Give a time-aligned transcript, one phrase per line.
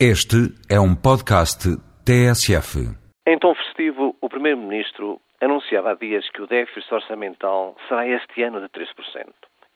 [0.00, 1.70] Este é um podcast
[2.04, 2.82] TSF.
[3.24, 8.60] Em tom festivo, o Primeiro-Ministro anunciava há dias que o déficit orçamental será este ano
[8.60, 8.88] de 3%.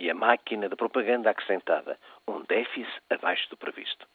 [0.00, 1.96] E a máquina de propaganda acrescentada,
[2.26, 4.08] um déficit abaixo do previsto.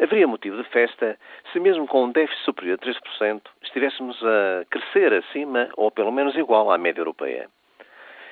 [0.00, 1.18] Haveria motivo de festa
[1.52, 6.34] se, mesmo com um déficit superior a 3%, estivéssemos a crescer acima ou pelo menos
[6.36, 7.50] igual à média europeia.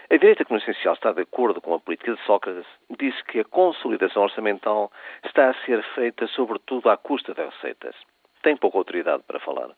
[0.09, 2.67] A direita, que no essencial está de acordo com a política de Sócrates,
[2.97, 4.93] disse que a consolidação orçamental
[5.25, 7.97] está a ser feita sobretudo à custa das receitas.
[8.41, 9.71] Tem pouca autoridade para falar.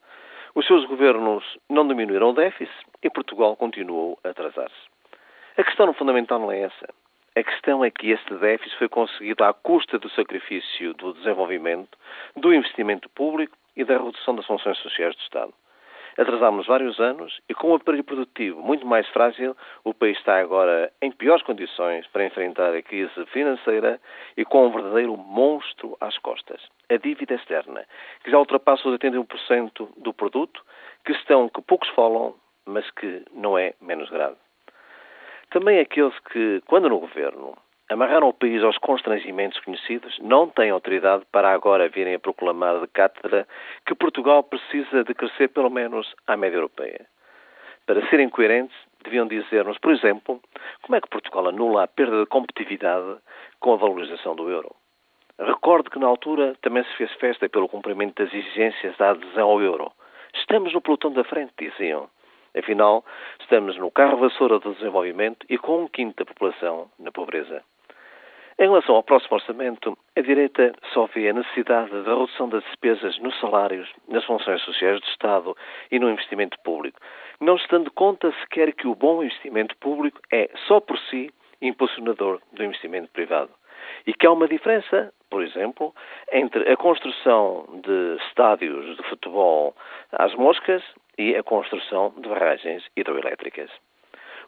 [0.55, 4.75] Os seus governos não diminuíram o déficit e Portugal continuou a atrasar-se.
[5.57, 6.89] A questão fundamental não é essa.
[7.35, 11.97] A questão é que este déficit foi conseguido à custa do sacrifício do desenvolvimento,
[12.37, 15.55] do investimento público e da redução das funções sociais do Estado.
[16.19, 20.93] Atrasámos vários anos e, com o aparelho produtivo muito mais frágil, o país está agora
[21.01, 24.01] em piores condições para enfrentar a crise financeira
[24.37, 26.61] e com um verdadeiro monstro às costas.
[26.91, 27.85] A dívida externa,
[28.25, 30.61] que já ultrapassa os 81% do produto,
[31.05, 32.35] questão que poucos falam,
[32.67, 34.37] mas que não é menos grave.
[35.51, 37.57] Também aqueles que, quando no governo,
[37.89, 42.87] amarraram o país aos constrangimentos conhecidos, não têm autoridade para agora virem a proclamar de
[42.89, 43.49] cátedra
[43.87, 47.07] que Portugal precisa de crescer pelo menos à média europeia.
[47.87, 50.41] Para serem coerentes, deviam dizer-nos, por exemplo,
[50.83, 53.17] como é que Portugal anula a perda de competitividade
[53.61, 54.75] com a valorização do euro.
[55.39, 59.63] Recordo que na altura também se fez festa pelo cumprimento das exigências da adesão ao
[59.63, 59.91] euro.
[60.35, 62.11] Estamos no pelotão da frente, diziam.
[62.57, 63.05] Afinal,
[63.41, 67.63] estamos no carro vassoura do desenvolvimento e com um quinto da população na pobreza.
[68.61, 73.17] Em relação ao próximo orçamento, a direita só vê a necessidade da redução das despesas
[73.21, 75.57] nos salários, nas funções sociais do Estado
[75.93, 76.99] e no investimento público,
[77.41, 82.41] não se dando conta sequer que o bom investimento público é, só por si, impulsionador
[82.53, 83.53] do investimento privado.
[84.05, 85.95] E que há uma diferença, por exemplo,
[86.33, 89.73] entre a construção de estádios de futebol
[90.11, 90.83] às moscas
[91.17, 93.71] e a construção de barragens hidroelétricas.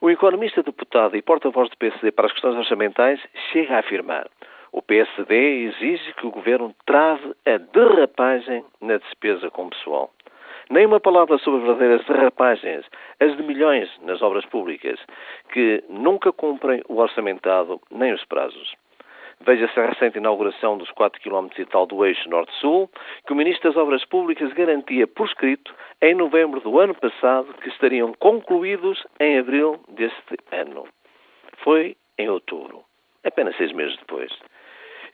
[0.00, 3.20] O economista deputado e porta-voz do PSD para as questões orçamentais
[3.52, 4.26] chega a afirmar
[4.72, 10.10] o PSD exige que o governo trave a derrapagem na despesa com pessoal.
[10.70, 12.86] Nem uma palavra sobre verdadeiras derrapagens,
[13.18, 15.00] as de milhões nas obras públicas,
[15.52, 18.74] que nunca cumprem o orçamentado nem os prazos.
[19.42, 22.90] Veja-se a recente inauguração dos 4 km e tal do eixo Norte-Sul,
[23.26, 27.70] que o Ministro das Obras Públicas garantia por escrito em novembro do ano passado que
[27.70, 30.86] estariam concluídos em abril deste ano.
[31.64, 32.84] Foi em outubro,
[33.24, 34.30] apenas seis meses depois.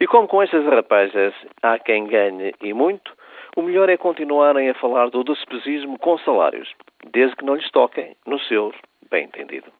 [0.01, 1.33] E como com estas rapajas
[1.63, 3.13] há quem ganhe e muito,
[3.57, 6.69] o melhor é continuarem a falar do despesismo com salários,
[7.13, 8.75] desde que não lhes toquem no seu
[9.09, 9.76] bem entendido.